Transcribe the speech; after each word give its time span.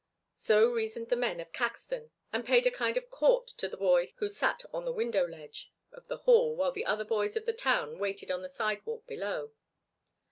So 0.33 0.71
reasoned 0.71 1.09
the 1.09 1.15
men 1.15 1.39
of 1.39 1.53
Caxton 1.53 2.09
and 2.33 2.43
paid 2.43 2.65
a 2.65 2.71
kind 2.71 2.97
of 2.97 3.11
court 3.11 3.45
to 3.57 3.67
the 3.67 3.77
boy 3.77 4.13
who 4.15 4.29
sat 4.29 4.63
on 4.73 4.83
the 4.83 4.91
window 4.91 5.27
ledge 5.27 5.71
of 5.91 6.07
the 6.07 6.17
hall 6.17 6.55
while 6.55 6.71
the 6.71 6.85
other 6.87 7.05
boys 7.05 7.35
of 7.37 7.45
the 7.45 7.53
town 7.53 7.99
waited 7.99 8.31
on 8.31 8.41
the 8.41 8.49
sidewalk 8.49 9.05
below. 9.05 9.51